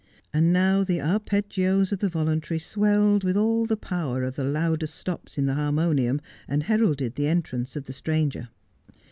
And 0.33 0.51
now 0.51 0.83
the 0.83 0.99
arpeggios 0.99 1.91
of 1.91 1.99
the 1.99 2.09
voluntary 2.09 2.57
swelled 2.57 3.23
with 3.23 3.37
all 3.37 3.67
the 3.67 3.77
power 3.77 4.23
of 4.23 4.35
the 4.35 4.43
loudest 4.43 4.95
stops 4.95 5.37
in 5.37 5.45
the 5.45 5.53
harmonium, 5.53 6.21
and 6.47 6.63
heralded 6.63 7.13
the 7.13 7.27
entrance 7.27 7.75
of 7.75 7.83
the 7.83 7.93
stranger. 7.93 8.49